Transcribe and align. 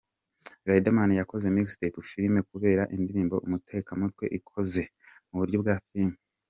Riderman 0.67 1.11
yakoze 1.19 1.45
MixTape 1.55 1.99
Filime 2.09 2.39
kubera 2.51 2.83
indirimbo 2.95 3.35
'Umutekamutwe' 3.39 4.33
ikoze 4.37 4.83
mu 5.27 5.35
buryo 5.39 5.57
bwa 5.63 5.75
Filime. 5.85 6.17